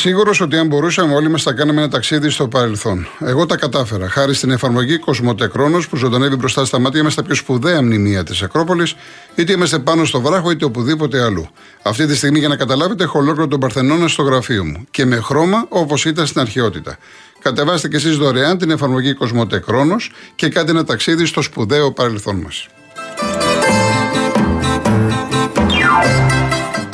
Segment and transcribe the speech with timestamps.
[0.00, 3.06] Είμαι σίγουρος ότι αν μπορούσαμε, όλοι μας θα κάναμε ένα ταξίδι στο παρελθόν.
[3.18, 4.08] Εγώ τα κατάφερα.
[4.08, 8.42] Χάρη στην εφαρμογή Κοσμοτεκρόνος που ζωντανεύει μπροστά στα μάτια μας στα πιο σπουδαία μνημεία της
[8.42, 8.94] Ακρόπολης,
[9.34, 11.48] είτε είμαστε πάνω στο βράχο είτε οπουδήποτε αλλού.
[11.82, 14.86] Αυτή τη στιγμή, για να καταλάβετε, έχω ολόκληρο τον Παρθενώνα στο γραφείο μου.
[14.90, 16.98] Και με χρώμα όπως ήταν στην αρχαιότητα.
[17.42, 22.68] Κατεβάστε κι εσείς δωρεάν την εφαρμογή Κοσμοτεκρόνος και κάντε ένα ταξίδι στο σπουδαίο παρελθόν μας.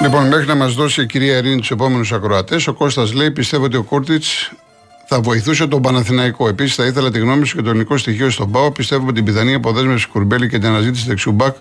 [0.00, 3.64] Λοιπόν, μέχρι να μας δώσει η κυρία Ειρήνη τους επόμενους ακροατές, ο Κώστας λέει: Πιστεύω
[3.64, 4.52] ότι ο Κούρτιτς
[5.06, 6.48] θα βοηθούσε τον Παναθηναϊκό.
[6.48, 8.72] Επίσης, θα ήθελα τη γνώμη σου και το ελληνικό στοιχείο στον Πάο.
[8.72, 11.56] Πιστεύω ότι την πιθανή αποδέσμευση Κουρμπέλη και την αναζήτηση δεξιού μπακ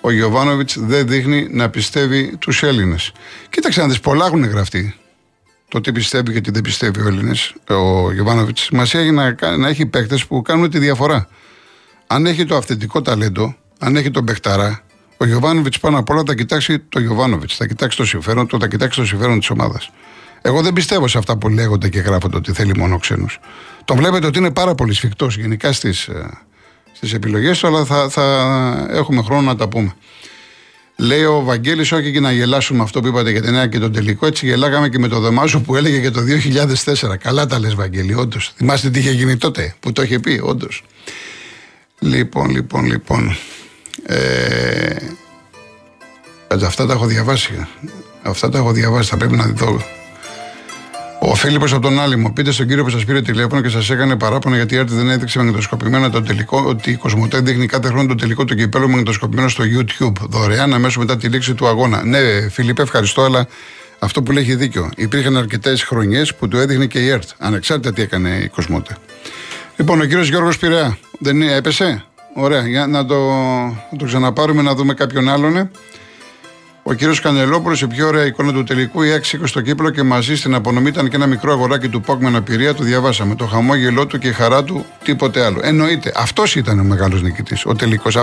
[0.00, 3.12] ο Γιωβάνοβιτς δεν δείχνει να πιστεύει τους Έλληνες.
[3.50, 4.94] Κοίταξε να δεις, πολλά έχουν γραφτεί.
[5.68, 8.60] Το τι πιστεύει και τι δεν πιστεύει ο Έλληνες, ο Γιωβάνοβιτς.
[8.60, 11.28] Σημασία έχει να, να έχει παίκτες που κάνουν τη διαφορά.
[12.06, 14.82] Αν έχει το αυθεντικό ταλέντο, αν έχει τον παιχταρά,
[15.16, 17.56] ο Γιωβάνοβιτς πάνω απ' όλα θα κοιτάξει το Γιωβάνοβιτς.
[17.56, 19.90] Θα κοιτάξει το συμφέρον του, θα κοιτάξει το συμφέρον της ομάδας.
[20.42, 23.40] Εγώ δεν πιστεύω σε αυτά που λέγονται και γράφονται ότι θέλει μόνο ξένους.
[23.84, 26.08] Τον βλέπετε ότι είναι πάρα πολύ σφιχτός γενικά στις
[26.92, 29.94] στις ε, επιλογές του, αλλά θα, θα έχουμε χρόνο να τα πούμε.
[30.96, 33.92] Λέει ο Βαγγέλης, όχι και να γελάσουμε αυτό που είπατε για την νέα και τον
[33.92, 34.26] τελικό.
[34.26, 36.20] Έτσι γελάγαμε και με το Δεμάζο που έλεγε για το
[36.84, 37.18] 2004.
[37.18, 38.52] Καλά τα λες, Βαγγέλη, όντως.
[38.56, 40.84] Θυμάστε τι είχε γίνει τότε που το είχε πει, όντως.
[41.98, 43.36] Λοιπόν, λοιπόν, λοιπόν.
[44.06, 44.96] Ε,
[46.64, 47.66] αυτά τα έχω διαβάσει.
[48.22, 49.10] Αυτά τα έχω διαβάσει.
[49.10, 49.82] Θα πρέπει να δω.
[51.26, 53.90] Ο Φίλιππος από τον άλλη μου, πείτε στον κύριο που σας πήρε τηλέφωνο και σας
[53.90, 57.88] έκανε παράπονο γιατί η Άρτη δεν έδειξε μαγνητοσκοπημένα το τελικό, ότι η Κοσμοτέ δείχνει κάθε
[57.88, 62.04] χρόνο το τελικό του κυπέλου μαγνητοσκοπημένο στο YouTube, δωρεάν αμέσως μετά τη λήξη του αγώνα.
[62.04, 63.46] Ναι, Φίλιππε, ευχαριστώ, αλλά
[63.98, 64.90] αυτό που λέει έχει δίκιο.
[64.96, 68.96] Υπήρχαν αρκετές χρονιές που το έδειχνε και η ΕΡΤ, ανεξάρτητα τι έκανε η Κοσμοτέ.
[69.76, 72.04] Λοιπόν, ο κύριος Γιώργος Πειραιά, δεν έπεσε;
[72.36, 73.30] Ωραία, για να το,
[73.90, 75.56] να το ξαναπάρουμε να δούμε κάποιον άλλον.
[75.56, 75.70] Ε.
[76.82, 80.36] Ο κύριος Κανελόπουλος, η πιο ωραία εικόνα του τελικού, η 6 στο κύπλο και μαζί
[80.36, 82.74] στην απονομή ήταν και ένα μικρό αγοράκι του Πόκ με αναπηρία.
[82.74, 83.34] Του διαβάσαμε.
[83.34, 85.60] Το χαμόγελό του και η χαρά του, τίποτε άλλο.
[85.62, 86.12] Εννοείται.
[86.16, 88.16] Αυτός ήταν ο μεγάλος νικητής, ο τελικός.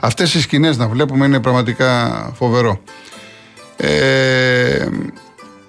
[0.00, 2.82] Αυτές οι σκηνές να βλέπουμε είναι πραγματικά φοβερό.
[3.76, 4.86] Ε,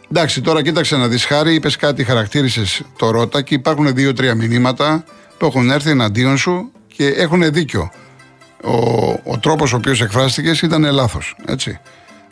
[0.10, 5.04] εντάξει, τώρα κοίταξε να δεις χάρη, είπες κάτι, χαρακτήρισες το Ρότα και υπάρχουν δύο-τρία μηνύματα
[5.38, 7.92] που έχουν έρθει εναντίον σου και έχουν δίκιο.
[8.64, 8.72] Ο,
[9.24, 11.36] ο τρόπος ο οποίος εκφράστηκες ήταν λάθος.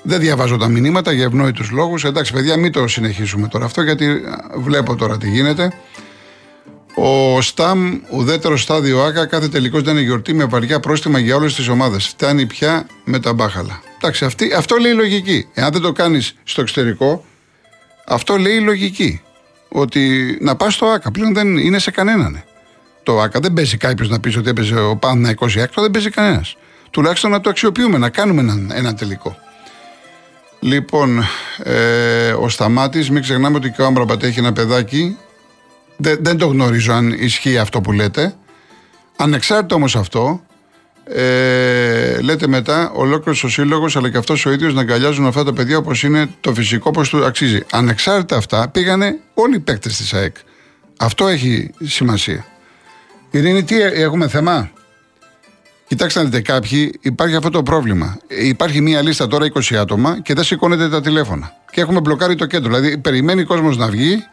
[0.04, 2.04] Δεν διαβάζω τα μηνύματα για ευνόητους λόγους.
[2.04, 4.22] Εντάξει, παιδιά, μην το συνεχίσουμε τώρα αυτό, γιατί
[4.56, 5.72] βλέπω τώρα τι γίνεται.
[6.96, 11.68] Ο Σταμ, ουδέτερο στάδιο ΑΚΑ, κάθε τελικός ήταν γιορτή με βαριά πρόστιμα για όλες τις
[11.68, 12.08] ομάδες.
[12.08, 13.82] Φτάνει πια με τα μπάχαλα.
[13.98, 15.48] Εντάξει, αυτή, αυτό λέει η λογική.
[15.54, 17.26] Εάν δεν το κάνεις στο εξωτερικό,
[18.08, 19.22] αυτό λέει η λογική.
[19.70, 22.44] Ότι να πας στο ΑΚΑ πλέον δεν είναι σε κανέναν
[23.04, 23.40] το ΑΚΑ.
[23.40, 26.56] Δεν παίζει κάποιος να πεις ότι έπαιζε ο Πάννα 20 έκτο, δεν παίζει κανένας.
[26.92, 29.38] Τουλάχιστον να το αξιοποιούμε, να κάνουμε ένα, ένα τελικό.
[30.60, 31.24] Λοιπόν,
[31.64, 35.18] ε, ο Σταμάτης, μην ξεχνάμε ότι και ο Άμπραμπατ έχει ένα παιδάκι.
[35.98, 38.36] Δεν, δεν το γνωρίζω αν ισχύει αυτό που λέτε.
[39.18, 40.42] Ανεξάρτητα όμως αυτό,
[41.04, 45.54] ε, λέτε μετά, ολόκληρος ο σύλλογος αλλά και αυτός ο ίδιος να αγκαλιάζουν αυτά τα
[45.54, 47.64] παιδιά όπως είναι το φυσικό, όπως του αξίζει.
[47.72, 50.36] Ανεξάρτητα αυτά, πήγανε όλοι οι παίκτες της ΑΕΚ.
[50.98, 52.46] Αυτό έχει σημασία.
[53.32, 54.72] Ειρήνη, τι έχουμε θέμα;
[55.92, 58.18] Κοιτάξτε να δείτε, κάποιοι υπάρχει αυτό το πρόβλημα.
[58.28, 61.54] Υπάρχει μία λίστα τώρα 20 άτομα και δεν σηκώνεται τα τηλέφωνα.
[61.72, 62.76] Και έχουμε μπλοκάρει το κέντρο.
[62.76, 64.24] Δηλαδή, περιμένει ο κόσμος να βγει,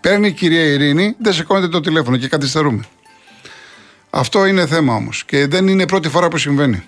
[0.00, 2.84] παίρνει η κυρία Ειρήνη, δεν σηκώνεται το τηλέφωνο και καθυστερούμε.
[4.10, 5.24] Αυτό είναι θέμα όμως.
[5.24, 6.82] Και δεν είναι πρώτη φορά που συμβαίνει.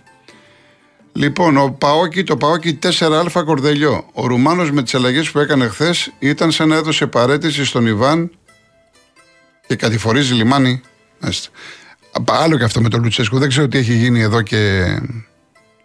[1.13, 4.07] Λοιπόν, ο Παόκι, το Παόκι 4α Κορδελιό.
[4.13, 8.31] Ο Ρουμάνος με τις αλλαγές που έκανε χθες ήταν σαν να έδωσε παρέτηση στον Ιβάν
[9.67, 10.83] και κατηφορίζει λιμάνι
[12.27, 13.39] Άλλο και αυτό με τον Λουτσέσκου.
[13.39, 14.85] Δεν ξέρω τι έχει γίνει εδώ και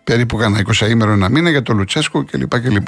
[0.04, 2.60] περίπου κανένα 20 ημέρο ένα μήνα για τον Λουτσέσκου κλπ.
[2.60, 2.88] κλπ.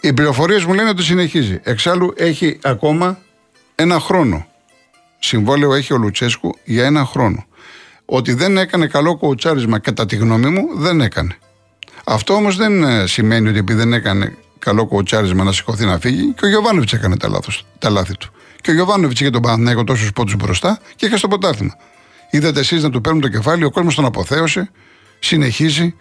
[0.00, 1.60] Οι πληροφορίες μου λένε ότι συνεχίζει.
[1.62, 3.18] Εξάλλου έχει ακόμα
[3.74, 4.46] ένα χρόνο.
[5.18, 7.46] Συμβόλαιο έχει ο Λουτσέσκου για ένα χρόνο.
[8.04, 11.36] Ότι δεν έκανε καλό κοουτσάρισμα, κατά τη γνώμη μου, δεν έκανε.
[12.04, 16.32] Αυτό όμως δεν ε, σημαίνει ότι επειδή δεν έκανε καλό κοουτσάρισμα να σηκωθεί να φύγει
[16.32, 18.32] και ο Γιωβάνοβιτς έκανε τα, λάθος, τα λάθη του.
[18.68, 21.76] Και ο Γιωβάνοβιτς είχε τον Παναθηναϊκό τόσου πόντους μπροστά και είχε στο ποτάθλημα.
[22.30, 24.70] Είδατε εσείς να του παίρνουν το κεφάλι, ο κόσμος τον αποθέωσε,
[25.18, 25.94] συνεχίζει.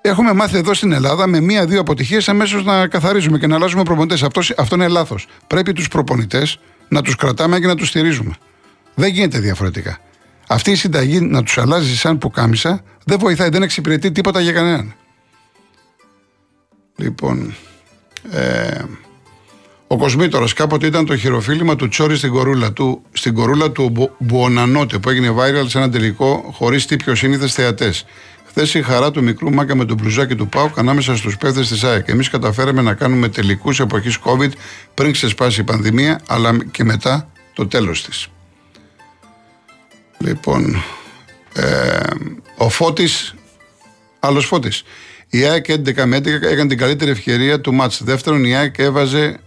[0.00, 4.22] Έχουμε μάθει εδώ στην Ελλάδα με μία-δύο αποτυχίες αμέσως να καθαρίζουμε και να αλλάζουμε προπονητές.
[4.22, 5.26] Αυτό, αυτό είναι λάθος.
[5.46, 6.58] Πρέπει τους προπονητές
[6.88, 8.34] να τους κρατάμε και να τους στηρίζουμε.
[8.94, 9.98] Δεν γίνεται διαφορετικά.
[10.48, 14.52] Αυτή η συνταγή να τους αλλάζει σαν που κάμισα δεν βοηθάει, δεν εξυπηρετεί τίποτα για
[14.52, 14.94] κανέναν.
[16.96, 17.54] Λοιπόν.
[18.30, 18.84] Ε,
[19.88, 24.98] ο Κοσμήτορα κάποτε ήταν το χειροφίλημα του Τσόρι στην κορούλα του, στην κορούλα του Μπουονανότε
[24.98, 28.04] που έγινε viral σε ένα τελικό χωρίς τύπιο σύνηθες θεατές.
[28.46, 31.84] Χθες η χαρά του μικρού Μάκα με τον μπλουζάκι του Πάουκ ανάμεσα στους παίχτες της
[31.84, 32.08] ΑΕΚ.
[32.08, 34.50] Εμείς καταφέραμε να κάνουμε τελικούς εποχής COVID
[34.94, 38.28] πριν ξεσπάσει η πανδημία, αλλά και μετά το τέλος της.
[40.18, 40.82] Λοιπόν,
[41.54, 42.00] ε,
[42.56, 43.34] ο Φώτης,
[44.20, 44.82] άλλος Φώτης.
[45.28, 48.02] Η ΑΕΚ 11 με 11 έκανε την καλύτερη ευκαιρία του μάτς.
[48.04, 49.40] Δεύτερον, η ΑΕΚ έβαζε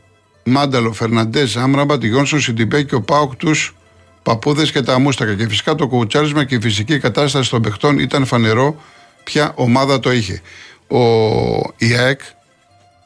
[0.43, 3.75] Μάνταλο, Φερναντές, Άμραμπα, τη Γιόνσον, Σιντιμπέ και ο Πάουκ τους
[4.23, 5.35] παππούδες και τα μούστακα.
[5.35, 8.81] Και φυσικά το κουτσάρισμα και η φυσική κατάσταση των παιχτών ήταν φανερό
[9.23, 10.41] ποια ομάδα το είχε.
[10.87, 10.99] Ο
[11.77, 12.21] ΙΑΕΚ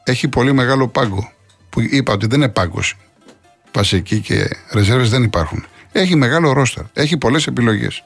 [0.04, 1.32] έχει πολύ μεγάλο πάγκο.
[1.70, 2.94] Που είπα ότι δεν είναι πάγκος.
[3.70, 5.66] Πασική και ρεζέρβες δεν υπάρχουν.
[5.92, 6.84] Έχει μεγάλο ρόστερ.
[6.92, 8.04] Έχει πολλές επιλογές.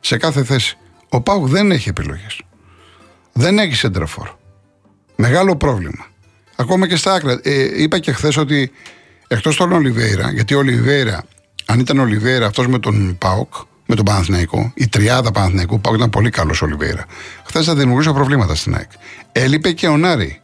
[0.00, 0.78] Σε κάθε θέση.
[1.08, 2.42] Ο Πάουκ δεν έχει επιλογές.
[3.32, 4.28] Δεν έχει σεντραφόρ.
[5.16, 6.06] Μεγάλο πρόβλημα.
[6.56, 7.40] Ακόμα και στα άκρα.
[7.42, 8.72] Ε, είπα και χθες ότι
[9.28, 11.24] εκτός των Ολιβέηρα, γιατί ο Ολιβέηρα,
[11.66, 13.54] αν ήταν ο Ολιβέηρα αυτός με τον Πάοκ,
[13.86, 17.04] με τον Παναθηναϊκό, η τριάδα Παναθηναϊκού, Πάοκ ήταν πολύ καλός ο Ολιβέηρα.
[17.44, 18.90] Χθες θα δημιουργούσε προβλήματα στην ΑΕΚ.
[19.32, 20.40] Έλειπε και ο Νάρη.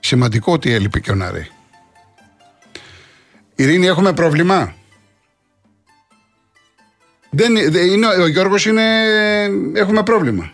[0.00, 1.48] Σημαντικό ότι έλειπε και ο Νάρη.
[3.54, 4.74] Ειρήνη, έχουμε πρόβλημα;
[7.30, 8.82] Δεν, είναι, ο Γιώργος είναι...
[9.74, 10.52] Έχουμε πρόβλημα.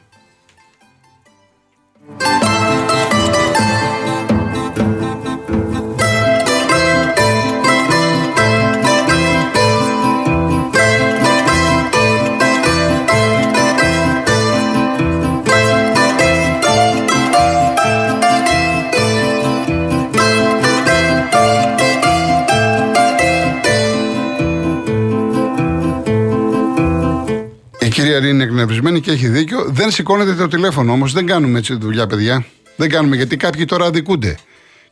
[28.29, 29.65] Είναι εκνευρισμένη και έχει δίκιο.
[29.69, 31.13] Δεν σηκώνεται το τηλέφωνο όμως.
[31.13, 32.45] Δεν κάνουμε έτσι δουλειά, παιδιά.
[32.77, 34.37] Δεν κάνουμε γιατί κάποιοι τώρα αδικούνται.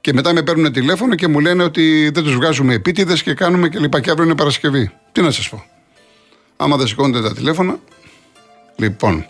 [0.01, 3.69] Και μετά με παίρνουν τηλέφωνο και μου λένε ότι δεν τους βγάζουμε επίτηδες και κάνουμε
[3.69, 4.01] και λοιπά.
[4.01, 4.91] Και αύριο είναι Παρασκευή.
[5.13, 5.65] Τι να σας πω.
[6.57, 7.79] Άμα δεν σηκώνετε τα τηλέφωνα.
[8.77, 9.27] Λοιπόν.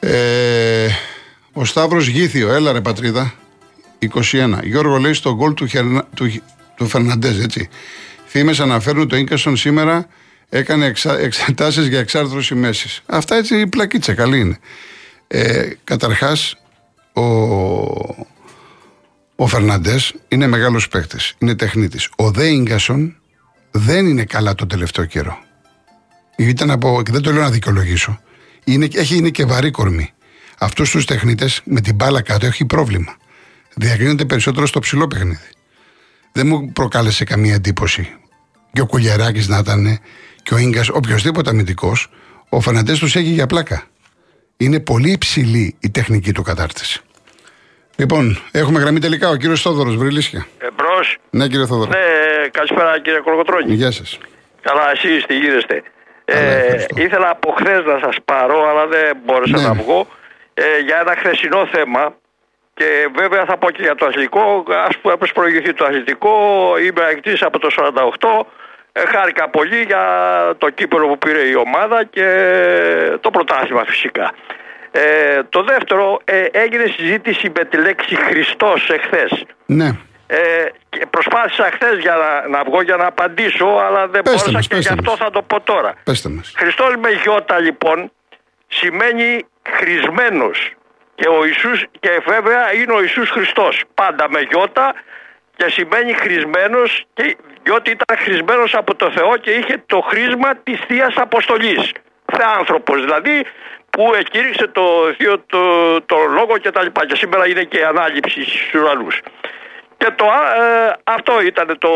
[0.00, 0.88] Ε,
[1.52, 3.34] ο Σταύρος Γήθιο, έλα ρε πατρίδα.
[3.98, 4.58] 21.
[4.62, 5.66] Γιώργο λέει στο γκολ του,
[6.14, 6.42] του,
[6.76, 7.68] του Φερναντέζ, έτσι.
[8.24, 10.08] Φήμε αναφέρουν το Ίνκασον σήμερα
[10.54, 13.02] έκανε εξα, εξετάσεις για εξάρθρωση μέσης.
[13.06, 14.58] Αυτά έτσι η πλακίτσα καλή είναι.
[15.26, 16.56] Ε, καταρχάς,
[17.12, 17.22] ο,
[19.36, 22.08] ο Φερναντές είναι μεγάλος παίκτης, είναι τεχνίτης.
[22.16, 22.48] Ο Δε
[23.70, 25.38] δεν είναι καλά το τελευταίο καιρό.
[26.36, 28.20] Ήταν από, και δεν το λέω να δικαιολογήσω,
[28.64, 30.12] είναι, έχει, είναι και βαρύ κορμί.
[30.58, 33.16] Αυτούς τους τεχνίτες με την μπάλα κάτω έχει πρόβλημα.
[33.74, 35.48] Διακρίνονται περισσότερο στο ψηλό παιχνίδι.
[36.32, 38.16] Δεν μου προκάλεσε καμία εντύπωση.
[38.72, 39.98] Και ο Κουλιαράκης να ήταν
[40.42, 42.10] και ο γκας, οποιοδήποτε αμυντικός,
[42.48, 43.82] ο Φερναντές τους έχει για πλάκα.
[44.56, 47.00] Είναι πολύ υψηλή η τεχνική του κατάρτιση.
[47.96, 50.46] Λοιπόν, έχουμε γραμμή τελικά ο κύριος Θόδωρος Βρυλίσια.
[50.58, 51.00] Εμπρό.
[51.30, 51.90] Ναι, κύριε Θόδωρο.
[51.90, 53.74] Ναι, καλησπέρα κύριε Κολοκοτρόνη.
[53.74, 54.18] Γεια σας.
[54.60, 55.82] Καλά, εσείς τι γίνεστε.
[56.24, 59.62] Ε, ήθελα από χθες να σας πάρω, αλλά δεν μπόρεσα ναι.
[59.62, 60.06] να βγω
[60.54, 62.14] ε, για ένα χθεσινό θέμα.
[62.74, 64.64] Και βέβαια θα πω και για το αθλητικό.
[64.88, 66.34] Α πούμε, προηγηθεί το αθλητικό.
[66.84, 68.46] Είμαι ακτή από το 48.
[68.92, 70.04] Ε, χάρηκα πολύ για
[70.58, 72.26] το κύπελο που πήρε η ομάδα και
[73.20, 74.32] το πρωτάθλημα φυσικά.
[74.90, 79.44] Ε, το δεύτερο, ε, έγινε συζήτηση με τη λέξη Χριστός εχθές.
[79.66, 79.98] Ναι.
[80.26, 84.68] Ε, και προσπάθησα χθες για να, να βγω για να απαντήσω, αλλά δεν πέστε μπόρεσα
[84.68, 85.94] και γι' αυτό θα το πω τώρα.
[86.04, 86.52] Πέστε μας.
[86.56, 88.12] Χριστός με γιώτα λοιπόν
[88.68, 90.72] σημαίνει χρησμένος.
[91.14, 93.82] Και ο Ιησούς, και βέβαια είναι ο Ιησούς Χριστός.
[93.94, 94.94] Πάντα με γιώτα
[95.56, 100.80] και σημαίνει χρησμένος και διότι ήταν χρησμένος από το Θεό και είχε το χρήσμα της
[100.86, 101.92] θείας Αποστολής.
[102.32, 103.44] Θεάνθρωπος δηλαδή
[103.90, 104.82] που εκήρυξε το
[105.16, 105.62] θείο το,
[106.02, 109.20] το λόγο και τα λοιπά και σήμερα είναι και ανάληψη στους ουρανούς.
[109.96, 111.90] Και το, ε, αυτό ήταν το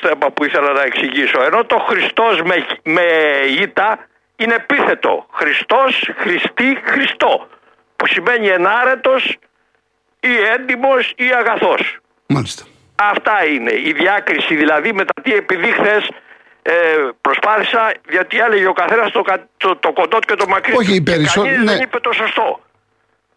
[0.00, 1.42] θέμα που ήθελα να εξηγήσω.
[1.42, 3.02] Ενώ το Χριστός με, με
[3.60, 5.26] ήττα είναι επίθετο.
[5.32, 7.48] Χριστός, Χριστή, Χριστό.
[7.96, 9.36] Που σημαίνει ενάρετος
[10.20, 11.96] ή έντιμος ή αγαθός.
[12.26, 12.64] Μάλιστα.
[13.10, 13.72] Αυτά είναι.
[13.72, 16.08] Η διάκριση δηλαδή μετά τι επειδή χθες
[16.62, 16.72] ε,
[17.20, 19.22] προσπάθησα, γιατί έλεγε ο καθένας το,
[19.56, 20.74] το, το κοντό και το μακρύ.
[20.76, 21.58] Όχι, οι περισσότεροι.
[21.58, 21.64] Ναι.
[21.64, 22.60] δεν είπε το σωστό.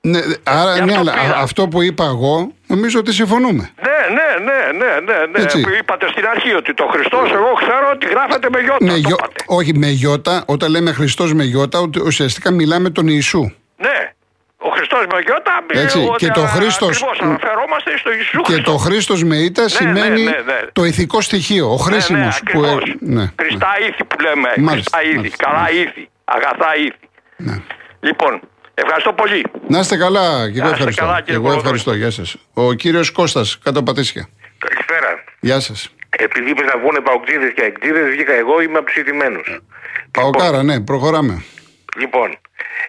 [0.01, 3.69] Ναι, άρα, ναι, αλλά αυτό που είπα εγώ, νομίζω ότι συμφωνούμε.
[3.81, 5.61] Ναι, ναι, ναι, ναι, ναι, ναι.
[5.61, 8.85] Που είπατε στην αρχή ότι το Χριστός, εγώ ξέρω ότι γράφεται με γιώτα.
[8.85, 9.01] Με
[9.45, 13.51] όχι, με γιώτα, όταν λέμε Χριστός με γιώτα, ουσιαστικά μιλάμε τον Ιησού.
[13.77, 14.13] Ναι.
[14.57, 15.51] Ο Χριστός με γιώτα.
[15.67, 16.89] Έτσι, και το Χρήστο.
[17.21, 21.71] Αναφερόμαστε στο Ιησούς Και το Χρήστος με ήττα ναι, σημαίνει ναι, ναι, το ηθικό στοιχείο,
[21.71, 22.19] ο χρήσιμο.
[22.23, 22.61] Ναι, που...
[22.61, 24.49] ναι, ναι, Χριστά ήθη που λέμε.
[24.57, 25.15] Μάλιστα, Χριστά ήθη.
[25.17, 25.81] μάλιστα, Καλά μάλιστα.
[25.89, 26.09] ήθη.
[26.25, 26.99] Αγαθά ήθη.
[27.37, 27.61] Ναι.
[27.99, 28.39] Λοιπόν,
[28.73, 29.43] ευχαριστώ πολύ.
[29.67, 30.21] Να είστε καλά,
[30.51, 31.03] και εγώ Να είστε ευχαριστώ.
[31.03, 31.61] καλά, Και κύριε εγώ Κολοδόη.
[31.61, 31.93] ευχαριστώ.
[31.93, 32.35] Γεια σας.
[32.53, 34.27] Ο κύριος Κώστας, κάτω Πατήσια.
[34.57, 35.23] Καλησπέρα.
[35.39, 35.89] Γεια σας.
[36.09, 39.59] Επειδή είπες να βγουν παοκτζίδες και εκτζίδες, βγήκα εγώ, είμαι από τους ηττημένους.
[40.11, 41.43] Παοκάρα, ναι, προχωράμε.
[41.97, 42.37] Λοιπόν,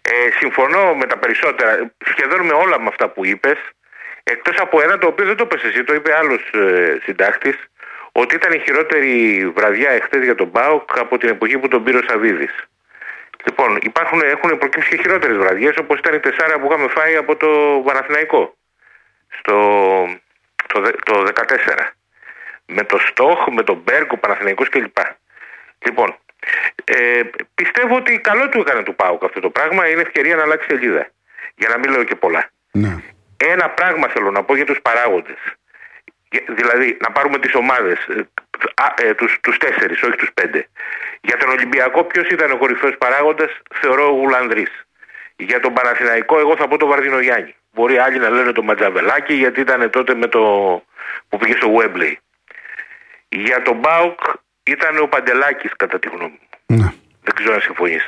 [0.03, 3.59] ε, συμφωνώ με τα περισσότερα, σχεδόν με όλα με αυτά που είπες,
[4.23, 7.57] εκτός από ένα το οποίο δεν το είπες εσύ, το είπε άλλος ε, συντάκτης,
[8.13, 11.99] ότι ήταν η χειρότερη βραδιά εχθές για τον Μπάουκ από την εποχή που τον πήρε
[11.99, 12.53] ο Σαββίδης.
[13.45, 17.37] Λοιπόν, υπάρχουν, έχουν προκύψει και χειρότερες βραδιές, όπως ήταν η τεσσάρα που είχαμε φάει από
[17.37, 18.57] το Παναθηναϊκό
[19.39, 19.55] στο
[20.67, 21.93] το, δε- το 14.
[22.67, 24.97] Με το Στόχ, με τον Μπέργκ, ο Παναθηναϊκός κλπ.
[25.87, 26.17] Λοιπόν,
[26.85, 27.21] ε,
[27.55, 29.89] πιστεύω ότι καλό του έκανε του Πάουκ αυτό το πράγμα.
[29.89, 31.09] Είναι ευκαιρία να αλλάξει σελίδα.
[31.55, 32.51] Για να μην λέω και πολλά.
[32.71, 32.97] Ναι.
[33.37, 35.39] Ένα πράγμα θέλω να πω για τους παράγοντες.
[36.31, 38.29] Για- Δηλαδή, να πάρουμε τις ομάδες, ε,
[38.75, 40.69] α, ε, τους, τους τέσσερις, όχι τους πέντε.
[41.21, 43.51] Για τον Ολυμπιακό, ποιος ήταν ο κορυφαίος παράγοντας,
[43.81, 44.71] θεωρώ ο Γουλανδρής.
[45.37, 47.55] Για τον Παναθηναϊκό, εγώ θα πω τον Βαρδινογιάννη.
[47.73, 50.41] Μπορεί άλλοι να λένε τον Ματζαβελάκη, γιατί ήταν τότε με το
[51.29, 52.15] που πήγε στο Webley.
[53.29, 54.21] Για τον Μπάουκ
[54.67, 56.77] ήταν ο Παντελάκης, κατά τη γνώμη μου.
[56.77, 56.93] ναι.
[57.23, 58.05] Δεν ξέρω αν συμφωνείς.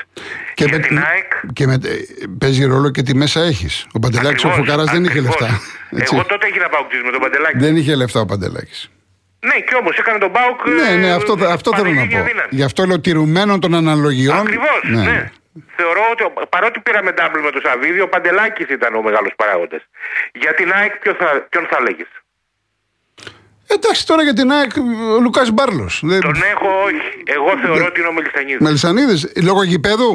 [0.55, 1.79] Και, για με, την ΑΕΚ, και με, ε,
[2.39, 3.87] παίζει ρόλο και τι μέσα έχεις.
[3.93, 5.41] Ο Παντελάκης ο Ακριβώς, Φουκαράς δεν είχε ακριβώς.
[5.41, 5.61] λεφτά.
[5.91, 6.15] Έτσι.
[6.15, 7.59] Εγώ τότε έγινα παουκτής με τον Παντελάκη.
[7.59, 8.91] Δεν είχε λεφτά ο Παντελάκης.
[9.41, 10.59] Ναι, και όμως έκανε τον Μπάουκ.
[10.69, 12.19] Ναι, ναι, αυτό, θα- αυτό θέλω να πω.
[12.51, 14.37] Γι' αυτό λέω τηρουμένων των αναλογιών.
[14.39, 14.81] Ακριβώς.
[14.85, 15.31] Ναι.
[15.77, 19.83] Θεωρώ ότι ο- παρότι πήραμε double με τον Σαββίδη, ο Παντελάκης ήταν ο μεγάλος παράγοντας.
[20.43, 22.05] Για την ΑΕΚ, ποιο θα, ποιον θα έλεγε.
[23.75, 24.71] Εντάξει, τώρα για την ΑΕΚ
[25.17, 25.99] ο Λουκάς Μπάρλος.
[26.01, 27.09] Τον έχω, όχι.
[27.37, 28.61] Εγώ θεωρώ ότι είναι ο Μελισανίδης.
[28.67, 30.13] Μελισανίδης, λόγω γηπέδου;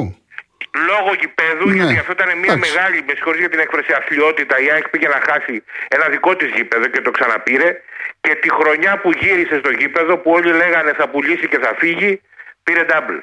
[0.90, 1.74] Λόγω γηπέδου, Ναι.
[1.78, 2.64] γιατί αυτό ήταν μια Εντάξει.
[2.66, 4.54] μεγάλη, με συγχωρείς για την έκφραση, αθλειότητα.
[4.64, 5.54] Η ΑΕΚ πήγε να χάσει
[5.96, 7.68] ένα δικό της γήπεδο και το ξαναπήρε.
[8.24, 12.20] Και τη χρονιά που γύρισε στο γήπεδο, που όλοι λέγανε θα πουλήσει και θα φύγει,
[12.62, 13.20] πήρε double.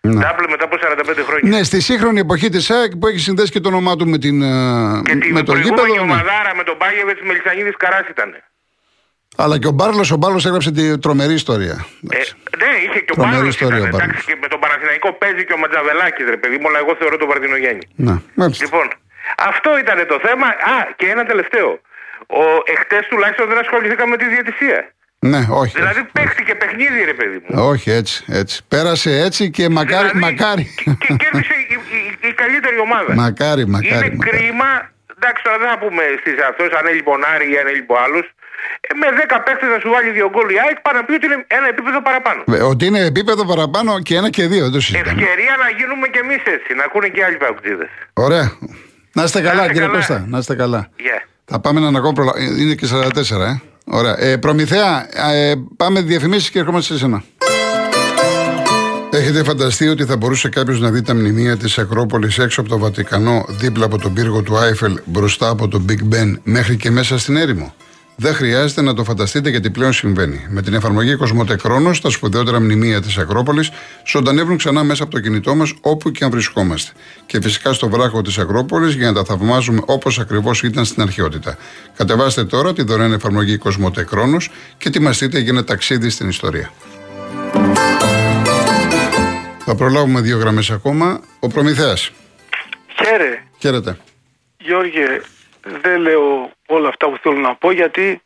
[0.00, 0.20] Ναι.
[0.24, 1.48] Double μετά από 45 χρόνια.
[1.56, 4.42] Ναι, στη σύγχρονη εποχή της ΑΕΚ που έχεις συνδέσει και το όνομά του με, την,
[4.42, 6.04] ε, Και τη με το προηγούμενη γήπεδο.
[6.04, 6.12] ναι.
[6.12, 8.30] ομαδάρα με τον Μπάγεβετ Μελισανίδης Καράς ήταν.
[9.44, 11.76] Αλλά και ο Μπάρλος, ο Μπάρλος έγραψε τη τρομερή ιστορία.
[11.78, 12.32] Ε, Εντάξει.
[12.62, 14.08] ναι, είχε και ο Τρομερή Παύλος ιστορία ήταν, ο Παύλος.
[14.08, 17.16] εντάξει, και με τον Παναθηναϊκό παίζει και ο Ματζαβελάκης ρε παιδί μου, αλλά εγώ θεωρώ
[17.22, 17.84] τον Βαρδινογέννη.
[18.06, 18.64] Ναι, μάλιστα.
[18.64, 18.86] Λοιπόν,
[19.50, 20.46] αυτό ήταν το θέμα.
[20.74, 21.68] Α, και ένα τελευταίο.
[22.40, 22.42] Ο,
[22.74, 24.80] εχθές τουλάχιστον δεν ασχοληθήκαμε με τη διαιτησία.
[25.32, 25.72] Ναι, όχι.
[25.80, 26.10] Δηλαδή όχι.
[26.18, 27.48] παίχτηκε παιχνίδι ρε παιδί μου.
[27.70, 28.56] Όχι, έτσι, έτσι.
[28.68, 30.08] Πέρασε έτσι και μακάρι.
[30.08, 30.64] Δηλαδή, μακάρι.
[31.02, 33.10] Και κέρδισε η, η- η καλύτερη ομάδα.
[33.14, 34.06] μακάρι, μακάρι.
[34.06, 34.36] Είναι μακάρι.
[34.36, 34.68] κρίμα,
[35.16, 37.98] εντάξει τώρα δεν θα πούμε στις αυτός αν έλειπε ο Νάρη ή αν έλειπε ο
[38.04, 38.26] άλλος,
[38.88, 41.26] ε, με 10 παίχτες να σου βάλει δύο γκολ η ΑΕΚ πάνε να πει ότι
[41.28, 42.40] είναι ένα επίπεδο παραπάνω.
[42.56, 45.10] Ε, Ότι είναι επίπεδο παραπάνω και ένα και δύο, δεν το συζητάμε.
[45.10, 47.90] Ευκαιρία να γίνουμε κι εμείς έτσι, να ακούνε και άλλοι παγκοτζίδες.
[48.26, 48.46] Ωραία.
[49.16, 49.98] Να είστε καλά, είστε κύριε καλά.
[49.98, 50.18] Κώστα.
[50.32, 50.80] Να είστε καλά.
[51.06, 51.20] Yeah.
[51.52, 52.32] Θα πάμε έναν ακόμα προλα...
[52.36, 53.60] ε, Είναι και 44, ε.
[53.84, 54.14] Ωραία.
[54.20, 57.22] Ε, Προμηθέα, ε, πάμε διαφημίσεις και ερχόμαστε σε σένα.
[59.12, 62.78] Έχετε φανταστεί ότι θα μπορούσε κάποιος να δει τα μνημεία της Ακρόπολης έξω από το
[62.78, 67.18] Βατικανό, δίπλα από τον πύργο του Άιφελ, μπροστά από το Big Ben, μέχρι και μέσα
[67.18, 67.74] στην έρημο;
[68.22, 70.46] Δεν χρειάζεται να το φανταστείτε γιατί πλέον συμβαίνει.
[70.48, 73.70] Με την εφαρμογή Κοσμοτέ Χρόνος, τα σπουδαιότερα μνημεία της Ακρόπολης
[74.06, 76.92] ζωντανεύουν ξανά μέσα από το κινητό μας όπου και αν βρισκόμαστε.
[77.26, 81.56] Και φυσικά στο βράχο της Ακρόπολης για να τα θαυμάζουμε όπως ακριβώς ήταν στην αρχαιότητα.
[81.96, 86.72] Κατεβάστε τώρα τη δωρεάν εφαρμογή Κοσμοτέ Χρόνος και ετοιμαστείτε για ένα ταξίδι στην ιστορία.
[89.64, 91.20] Θα προλάβουμε δύο γραμμές ακόμα.
[91.40, 92.10] Ο Προμηθέας.
[93.04, 93.98] Χαίρε, Χαίρετε.
[94.58, 95.20] Γιώργε,
[95.82, 98.22] δεν λέω όλα αυτά που θέλω να πω γιατί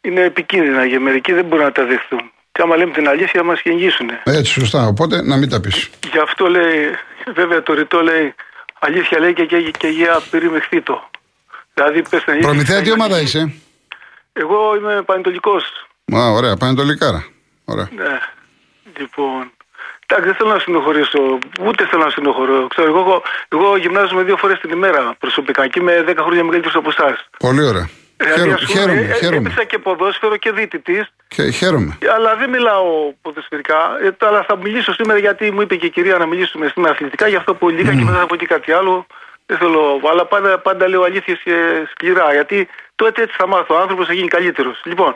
[0.00, 2.32] είναι επικίνδυνα και μερικοί δεν μπορούν να τα δεχθούν.
[2.52, 4.10] Και άμα λέμε την αλήθεια μας κυνηγήσουν.
[4.24, 4.86] Έτσι, σωστά.
[4.86, 5.90] Οπότε να μην τα πεις.
[6.12, 6.90] Γι' αυτό λέει,
[7.34, 8.34] βέβαια το ρητό λέει,
[8.78, 11.10] αλήθεια λέει και, και, και για περιμεχθήτο.
[11.74, 12.48] Δηλαδή πες την αλήθεια.
[12.48, 13.54] Προμηθέα, τι ομάδα είσαι;
[14.32, 15.86] Εγώ είμαι πανετολικός.
[16.16, 17.26] Α, ωραία, πανετολικάρα.
[17.64, 17.88] Ωραία.
[17.96, 18.18] Ναι.
[18.98, 19.52] Λοιπόν,
[20.12, 22.66] εντάξει, δεν θέλω να συνοχωρήσω, ούτε θέλω να συνοχωρώ.
[22.66, 26.76] Ξέρω, εγώ, εγώ, εγώ γυμνάζομαι δύο φορές την ημέρα προσωπικά και είμαι 10 χρόνια μεγαλύτερος
[26.76, 27.28] από εσάς.
[27.38, 27.88] Πολύ ωραία.
[28.16, 29.36] Δηλαδή, Χαίρομαι, ας πούμε, χαίρομαι, ε, χαίρομαι.
[29.36, 31.98] Έπαιξα και ποδόσφαιρο και διαιτητής, Χαι- Χαίρομαι.
[32.14, 33.76] αλλά δεν μιλάω ποδοσφαιρικά.
[34.02, 37.26] Ε, αλλά θα μιλήσω σήμερα γιατί μου είπε και η κυρία να μιλήσουμε σήμερα αθλητικά,
[37.28, 39.06] γι' αυτό που λίγα και μετά θα πω και κάτι άλλο.
[39.46, 41.54] Δεν θέλω, αλλά πάντα, πάντα λέω αλήθειες και
[41.90, 43.74] σκληρά, γιατί τότε έτσι θα μάθω.
[43.74, 44.80] Ο άνθρωπος θα γίνει καλύτερος.
[44.84, 45.14] Λοιπόν,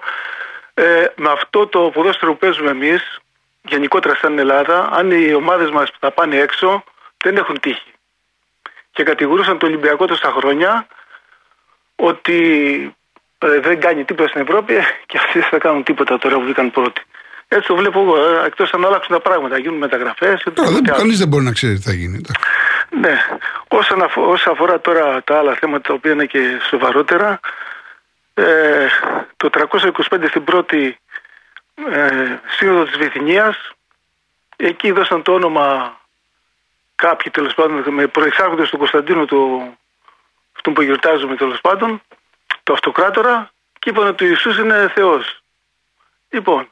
[0.75, 0.85] ε,
[1.17, 3.19] με αυτό το ποδόσφαιρο που παίζουμε εμείς,
[3.69, 6.85] γενικότερα σαν Ελλάδα, αν οι ομάδες μας που θα πάνε έξω,
[7.25, 7.93] δεν έχουν τύχη.
[8.91, 10.87] Και κατηγορούσαν το Ολυμπιακό τόσα χρόνια
[11.97, 12.41] ότι
[13.39, 14.75] ε, δεν κάνει τίποτα στην Ευρώπη
[15.09, 17.03] και αυτοί δεν θα κάνουν τίποτα τώρα που βγήκαν πρώτοι.
[17.49, 20.43] Έτσι το βλέπω εγώ, ε, εκτός αν αλλάξουν τα πράγματα, γίνουν μεταγραφές.
[20.55, 22.21] Τώρα δεν, κανείς δεν μπορεί να ξέρει τι θα γίνει.
[23.01, 23.17] Ναι.
[23.69, 27.41] Όσον αφο- Όσον αφορά τώρα τα άλλα θέματα τα οποία είναι και σοβαρότερα,
[28.35, 28.87] ε,
[29.37, 30.99] το 325 στην πρώτη
[31.91, 33.71] ε, σύνοδος της Βυθινίας,
[34.57, 35.97] εκεί δώσαν το όνομα
[36.95, 39.73] κάποιοι τέλος πάντων με προεξάρχοντες του Κωνσταντίνου του
[40.57, 42.03] αυτόν που γιορτάζουμε τέλος πάντων,
[42.63, 45.41] το αυτοκράτορα και είπαν ότι ο Ιησούς είναι Θεός.
[46.31, 46.69] Λοιπόν,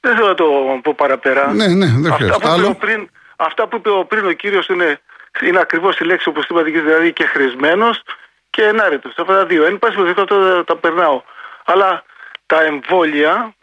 [0.00, 1.52] δεν θέλω να το πω παραπέρα.
[1.52, 2.38] Ναι, ναι, δεν αυτά, χρειάζεται.
[2.38, 5.00] που είπε Άλλο; ο πριν, αυτά που είπε ο πριν ο κύριος είναι,
[5.42, 8.02] είναι ακριβώς η λέξη όπως είπατε και δηλαδή και χρησμένος
[8.50, 9.14] και ενάρετος.
[9.18, 9.64] Αυτά τα δύο.
[9.64, 11.22] Εν πάση περιπτώσει αυτό τα, τα περνάω.
[11.64, 12.04] Αλλά
[12.46, 13.54] τα εμβόλια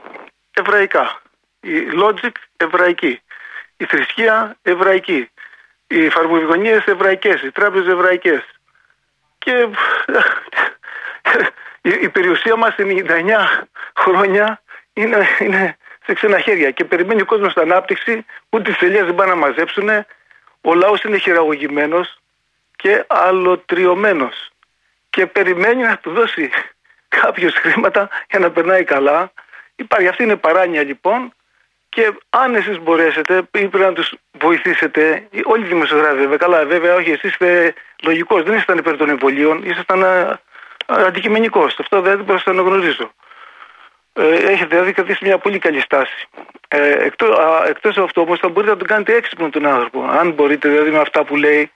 [0.53, 1.21] εβραϊκά.
[1.59, 3.21] Η logic εβραϊκή.
[3.77, 5.29] Η θρησκεία εβραϊκή.
[5.87, 7.41] Οι φαρμακογονίες εβραϊκές.
[7.41, 8.41] Οι τράπεζες εβραϊκές.
[9.37, 9.67] Και
[11.89, 13.65] η, η περιουσία μας είναι 99
[13.95, 14.61] χρόνια
[14.93, 19.15] είναι, είναι σε ξένα χέρια και περιμένει ο κόσμος την ανάπτυξη ούτε τις ελιές δεν
[19.15, 19.89] πάνε να μαζέψουν
[20.61, 22.19] ο λαός είναι χειραγωγημένος
[22.75, 24.49] και αλωτριωμένος
[25.09, 26.49] και περιμένει να του δώσει
[27.07, 29.31] κάποιος χρήματα για να περνάει καλά
[29.81, 31.33] υπάρχει αυτή είναι παράνοια λοιπόν
[31.89, 36.95] και αν εσείς μπορέσετε ή πρέπει να τους βοηθήσετε όλοι οι δημοσιογράφοι βέβαια καλά βέβαια
[36.95, 37.73] όχι εσείς είστε
[38.03, 40.39] λογικός δεν ήσασταν υπέρ των εμβολίων ήσασταν α,
[40.85, 43.11] α, αντικειμενικός αυτό δεν μπορώ να το αναγνωρίζω
[44.13, 46.27] ε, έχετε δηλαδή κρατήσει μια πολύ καλή στάση.
[46.67, 50.03] Ε, εκτό, α, εκτός από αυτό όμως θα μπορείτε να τον κάνετε έξυπνο τον άνθρωπο.
[50.03, 51.71] Αν μπορείτε δηλαδή με αυτά που λέει.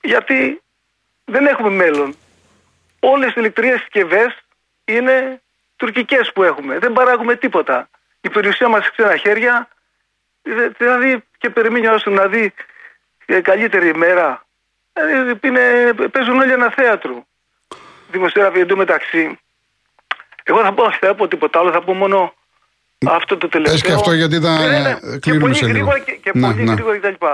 [0.00, 0.62] Γιατί
[1.24, 2.16] δεν έχουμε μέλλον.
[3.00, 4.38] Όλες οι ηλεκτρικές συσκευές
[4.84, 5.42] είναι
[5.78, 6.78] τουρκικές που έχουμε.
[6.78, 7.88] Δεν παράγουμε τίποτα.
[8.20, 9.68] Η περιουσία μας σε ξένα χέρια
[10.42, 12.54] δε- δηλαδή και περιμένει ο άλλος να δει
[13.26, 14.42] ε, καλύτερη ημέρα.
[14.92, 17.26] Δηλαδή, είναι, παίζουν όλοι ένα θέατρο.
[18.10, 19.38] Δημοσιογράφοι εντωμεταξύ.
[20.42, 22.34] Εγώ θα πω, δεν θα πω τίποτα άλλο, θα πω μόνο
[23.06, 23.78] αυτό το τελευταίο.
[23.80, 25.74] Πες και αυτό, γιατί θα, Ναι, ναι, ε, και κλείνουμε πολύ σε λίγο.
[25.76, 26.72] γρήγορα και, και Ναι, πολύ ναι.
[26.72, 27.24] γρήγορα κτλ.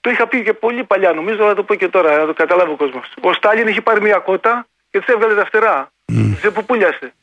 [0.00, 2.32] Το είχα πει και πολύ παλιά, νομίζω, αλλά θα το πω και τώρα, να το
[2.32, 3.12] καταλάβει ο κόσμος.
[3.20, 5.90] Ο Στάλιν είχε πάρει μια κότα και της έβγαλε τα φτερά.
[6.12, 6.36] Mm.
[6.40, 7.14] Σε πουπούλιασε.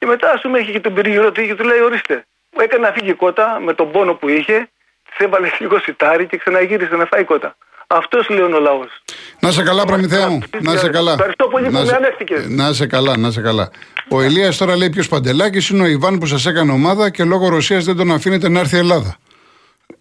[0.00, 2.14] Και μετά, ας πούμε, είχε και τον περιγυρωτή και του λέει: Ορίστε,
[2.54, 4.68] μου έκανε να φύγει η κότα με τον πόνο που είχε,
[5.08, 7.56] της έβαλε λίγο σιτάρι και ξαναγύρισε να φάει κότα.
[7.86, 9.02] Αυτός λέει ο λαός.
[9.40, 10.38] Να σε καλά, Προμηθέα μου.
[10.60, 11.12] Να σε καλά.
[11.12, 12.48] Ευχαριστώ πολύ που Να με σε- ανέχτηκες.
[12.48, 13.70] Να σε καλά, να σε καλά.
[14.08, 17.48] Ο Ηλίας τώρα λέει ποιος Παντελάκης είναι ο Ιβάν που σας έκανε ομάδα και λόγω
[17.48, 19.16] Ρωσίας δεν τον αφήνετε να έρθει η Ελλάδα.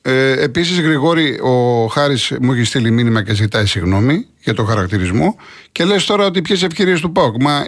[0.02, 5.38] Ε, Επίσης, Γρηγόρη, ο Χάρης μου έχει στείλει μήνυμα και ζητάει συγγνώμη για το χαρακτηρισμό.
[5.72, 7.42] Και λες τώρα ότι ποιε ευκαιρίες του Πάουκ.
[7.42, 7.66] Μα ε,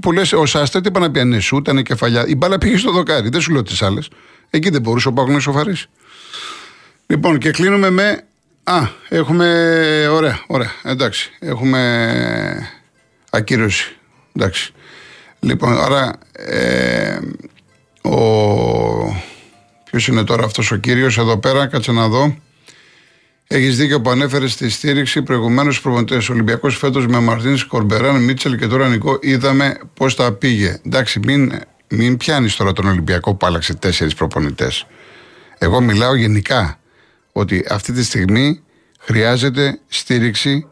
[0.00, 2.26] που λες, ο Σάστε τι είπα να πει, ναι, σου ήταν η κεφαλιά.
[2.26, 3.28] Η μπάλα πήγε στο δοκάρι.
[3.28, 4.08] Δεν σου λέω τις άλλες.
[4.50, 5.88] Εκεί δεν μπορούσε ο Πάουκ να ισοφαρίσει.
[7.06, 8.24] Λοιπόν, και κλείνουμε με.
[8.64, 9.46] Α, έχουμε.
[10.10, 10.72] Ωραία, ωραία.
[10.82, 11.30] Εντάξει.
[11.38, 12.68] Έχουμε
[13.30, 13.96] ακύρωση.
[14.32, 14.72] Εντάξει.
[15.40, 16.18] Λοιπόν, άρα.
[16.32, 17.18] Ε,
[18.02, 18.18] ο.
[19.90, 22.36] Ποιος είναι τώρα αυτός ο κύριος; Εδώ πέρα, κάτσε να δω.
[23.46, 26.28] Έχεις δίκιο που ανέφερες στη στήριξη προηγουμένως στους προπονητές.
[26.28, 30.80] Ολυμπιακός φέτος με Μαρτίνς Κορμπεράν, Μίτσελ και τώρα Νικό είδαμε πώς τα πήγε.
[30.86, 31.52] Εντάξει, μην,
[31.88, 34.86] μην πιάνεις τώρα τον Ολυμπιακό που άλλαξε τέσσερις προπονητές.
[35.58, 36.78] Εγώ μιλάω γενικά
[37.32, 38.62] ότι αυτή τη στιγμή
[38.98, 40.66] χρειάζεται στήριξη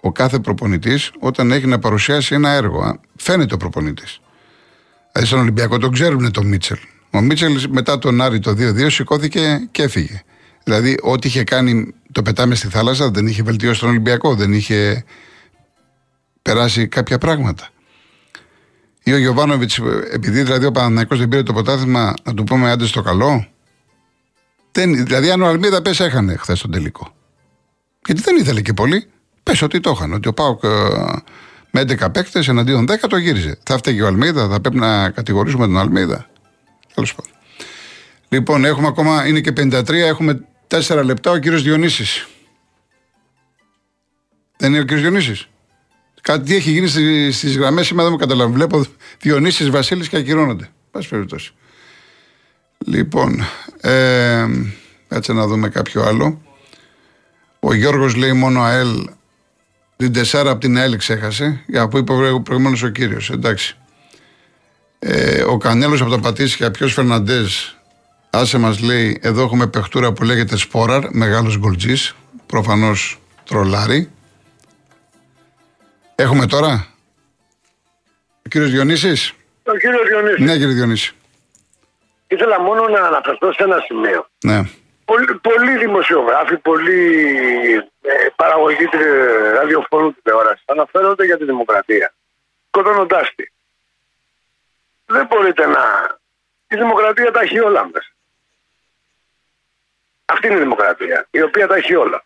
[0.00, 2.80] ο κάθε προπονητής όταν έχει να παρουσιάσει ένα έργο.
[2.82, 4.20] Α, Φαίνεται ο προπονητής.
[5.12, 6.78] Δηλαδή στον Ολυμπιακό τον ξέρουν τον Μίτσελ.
[7.10, 10.22] Ο Μίτσελ μετά τον Άρη το 2-2 σηκώθηκε και έφυγε.
[10.64, 15.04] Δηλαδή, ό,τι είχε κάνει το πετάμε στη θάλασσα δεν είχε βελτιώσει τον Ολυμπιακό, δεν είχε
[16.42, 17.68] περάσει κάποια πράγματα.
[19.02, 19.80] Ή ο Γιωβάνοβιτς,
[20.12, 23.46] επειδή δηλαδή ο Παναναναϊκός δεν πήρε το ποτάθλημα, να του πούμε άντε στο καλό.
[24.72, 27.14] Δεν, δηλαδή, αν ο Αλμίδα πες έχανε χθες τον τελικό.
[28.06, 29.06] Γιατί δεν ήθελε και πολύ.
[29.42, 30.12] Πες ότι το είχαν.
[30.12, 30.68] Ότι ο Πάουκ ε,
[31.70, 33.58] με 11 παίκτες εναντίον 10 το γύριζε.
[33.62, 36.26] Θα φταίει και ο Αλμίδα, θα πρέπει να κατηγορήσουμε τον Αλμίδα.
[36.96, 37.32] Τέλος πάντων.
[38.28, 41.30] Λοιπόν, έχουμε ακόμα, είναι και 53, έχουμε 4 λεπτά.
[41.30, 42.26] Ο κύριος Διονύσης.
[44.56, 45.48] Δεν είναι ο κύριος Διονύσης;
[46.22, 46.88] Κάτι έχει γίνει
[47.32, 48.56] στις γραμμές σήμερα, δεν μου καταλαβαίνω.
[48.56, 48.84] Βλέπω
[49.20, 50.68] Διονύσης Βασίλης και ακυρώνονται.
[50.90, 51.52] Πάση περιπτώσει.
[52.86, 53.44] Λοιπόν,
[53.80, 54.46] ε,
[55.08, 56.40] κάτσε να δούμε κάποιο άλλο.
[57.60, 59.08] Ο Γιώργος λέει μόνο ΑΕΛ.
[59.96, 61.62] Την τεσσάρα από την ΑΕΛ ξέχασε.
[61.66, 63.30] Για που είπε προηγουμένως ο κύριος.
[63.30, 63.76] Εντάξει.
[64.98, 67.76] Ε, ο Κανέλος από τα Πατήσια, ποιος Φερναντές,
[68.30, 72.14] άσε μας λέει, εδώ έχουμε παιχτούρα που λέγεται Σπόραρ, μεγάλος γκολτζής,
[72.46, 74.10] προφανώς τρολάρι.
[76.14, 76.86] Έχουμε τώρα;
[78.46, 79.32] Ο κύριος Διονύσης;
[79.66, 81.14] Ο κύριος Διονύσης, Ναι κύριε Διονύση.
[82.28, 84.28] ήθελα μόνο να αναφερθώ σε ένα σημείο.
[84.44, 84.60] Ναι.
[85.04, 87.00] Πολλοί, πολλοί δημοσιογράφοι, πολλοί
[88.02, 92.14] ε, παραγωγοί τε- ραδιοφώνου τηλεόρασης αναφέρονται για τη δημοκρατία.
[92.68, 93.44] Σκοτώνοντά τη.
[95.06, 95.84] Δεν μπορείτε να.
[96.68, 98.10] Η δημοκρατία τα έχει όλα μέσα.
[100.24, 102.24] Αυτή είναι η δημοκρατία, η οποία τα έχει όλα.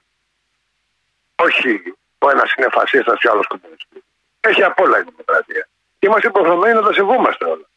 [1.35, 1.83] Όχι
[2.19, 4.03] ο ένας είναι φασίστας και ο άλλος κομμουνιστής.
[4.41, 5.69] Έχει απ' όλα η δημοκρατία.
[5.99, 7.69] Και είμαστε υποχρεωμένοι να τα σεβόμαστε όλα.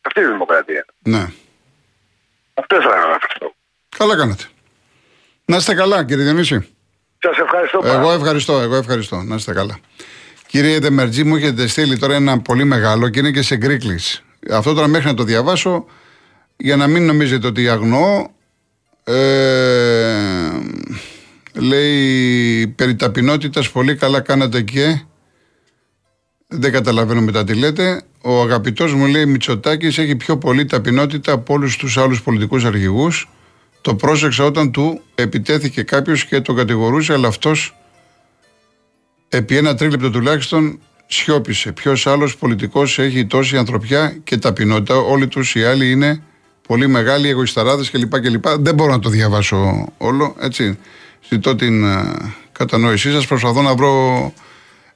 [0.00, 0.84] Αυτή είναι η δημοκρατία.
[0.98, 1.32] Ναι.
[2.54, 3.54] Αυτό ήθελα να αναφερθώ.
[3.96, 4.44] Καλά κάνατε.
[5.44, 6.76] Να είστε καλά, κύριε Διονύση.
[7.18, 9.16] Σας ευχαριστώ πάρα Εγώ ευχαριστώ, εγώ ευχαριστώ.
[9.16, 9.78] Να είστε καλά.
[10.48, 13.98] Κύριε Δεμερτζή, μου έχετε στείλει τώρα ένα πολύ μεγάλο και είναι και σε γκρίκλι.
[14.50, 15.84] Αυτό τώρα μέχρι να το διαβάσω,
[16.56, 18.26] για να μην νομίζετε ότι αγνοώ,
[19.04, 20.14] ε,
[21.54, 25.00] λέει περί ταπεινότητας πολύ καλά κάνατε και
[26.46, 28.02] δεν καταλαβαίνω μετά τι λέτε.
[28.22, 33.28] Ο αγαπητός μου λέει Μητσοτάκης έχει πιο πολύ ταπεινότητα από όλους τους άλλους πολιτικούς αρχηγούς.
[33.80, 37.77] Το πρόσεξα όταν του επιτέθηκε κάποιος και τον κατηγορούσε, αλλά αυτός
[39.28, 41.72] επί ένα τρίλεπτο τουλάχιστον σιώπησε.
[41.72, 44.96] Ποιος άλλος πολιτικός έχει τόση ανθρωπιά και ταπεινότητα.
[44.96, 46.22] Όλοι τους οι άλλοι είναι
[46.66, 48.20] πολύ μεγάλοι εγωισταράδες κλπ.
[48.20, 48.48] κλπ.
[48.48, 50.36] Δεν μπορώ να το διαβάσω όλο.
[50.40, 50.78] Έτσι.
[51.28, 52.16] Ζητώ την ε,
[52.52, 53.26] κατανόησή σας.
[53.26, 54.32] Προσπαθώ να βρω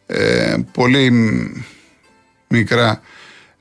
[0.07, 1.47] ε, πολύ μ,
[2.49, 3.01] μικρά.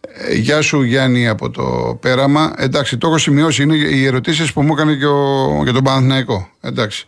[0.02, 2.54] Ε, γεια σου Γιάννη από το πέραμα.
[2.58, 3.64] Εντάξει, το έχω σημειώσει.
[3.64, 6.50] Είναι οι ερωτήσεις που μου έκανε και ο, για τον Παναθηναϊκό.
[6.62, 7.08] Εντάξει.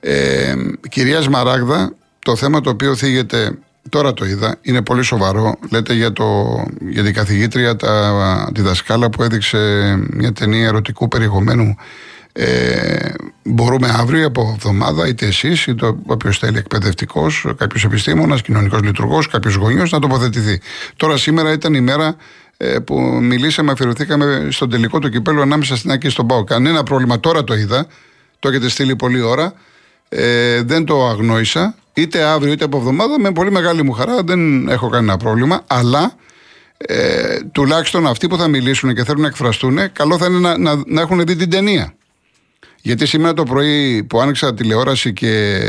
[0.00, 0.54] Ε,
[0.88, 3.58] κυρίας Σμαράγδα, το θέμα το οποίο θίγεται,
[3.88, 5.54] τώρα το είδα, είναι πολύ σοβαρό.
[5.70, 6.24] Λέτε για, το,
[6.80, 9.58] για την καθηγήτρια, τα, τη δασκάλα που έδειξε
[10.10, 11.76] μια ταινία ερωτικού περιεχομένου.
[12.34, 13.08] Ε,
[13.42, 19.54] μπορούμε αύριο από εβδομάδα, είτε εσείς, είτε όποιος θέλει εκπαιδευτικός, κάποιος επιστήμονας, κοινωνικός λειτουργός, κάποιος
[19.54, 20.60] γονιός να τοποθετηθεί.
[20.96, 22.16] Τώρα, σήμερα ήταν η μέρα
[22.56, 26.44] ε, που μιλήσαμε, αφιερωθήκαμε στον τελικό του κυπέλου ανάμεσα στην Άκη και στον Πάο.
[26.44, 27.86] Κανένα πρόβλημα, τώρα το είδα,
[28.38, 29.54] το έχετε στείλει πολλή ώρα.
[30.08, 34.68] Ε, δεν το αγνόησα, είτε αύριο είτε από εβδομάδα, με πολύ μεγάλη μου χαρά, δεν
[34.68, 35.64] έχω κανένα πρόβλημα.
[35.66, 36.14] Αλλά
[36.76, 40.82] ε, τουλάχιστον αυτοί που θα μιλήσουν και θέλουν να εκφραστούν, καλό θα είναι να, να,
[40.86, 41.94] να έχουν δει την ταινία.
[42.84, 45.60] Γιατί σήμερα το πρωί που άνοιξα τηλεόραση και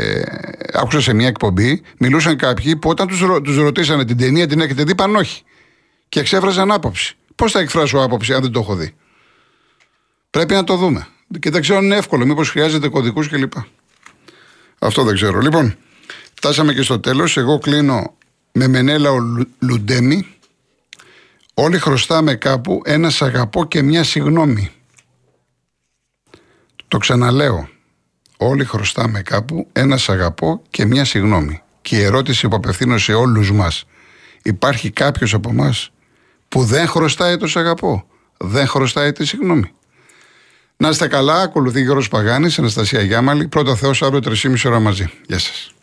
[0.72, 4.84] άκουσα σε μια εκπομπή, μιλούσαν κάποιοι που όταν τους τους ρωτήσανε την ταινία την έχετε
[4.84, 5.42] δει, είπαν όχι.
[6.08, 7.16] Και εξέφραζαν άποψη.
[7.34, 8.94] Πώς θα εκφράσω άποψη αν δεν το έχω δει;
[10.30, 11.06] Πρέπει να το δούμε.
[11.38, 13.52] Και δεν ξέρω αν είναι εύκολο, μήπως χρειάζεται κωδικούς κλπ.
[14.78, 15.40] Αυτό δεν ξέρω.
[15.40, 15.76] Λοιπόν,
[16.44, 17.36] φτάσαμε και στο τέλος.
[17.36, 18.14] Εγώ κλείνω
[18.52, 19.18] με Μενέλα ο
[19.58, 20.26] Λουντέμι.
[21.54, 24.70] Όλοι χρωστάμε κάπου ένα σ' αγαπώ και μια συγνώμη.
[26.88, 27.68] Το ξαναλέω.
[28.36, 31.62] Όλοι χρωστάμε κάπου ένα σ' αγαπώ και μια συγνώμη.
[31.82, 33.84] Και η ερώτηση που απευθύνω σε όλους μας.
[34.42, 35.74] Υπάρχει κάποιος από εμά
[36.48, 38.06] που δεν χρωστάει το σ' αγαπώ.
[38.36, 39.72] Δεν χρωστάει τη συγνώμη;
[40.76, 43.48] Να είστε καλά, ακολουθεί Γιώργος Παγάνης, Αναστασία Γιάμαλη.
[43.48, 45.10] Πρώτα Θεός αύριο 3,5 ώρα μαζί.
[45.26, 45.73] Γεια σας.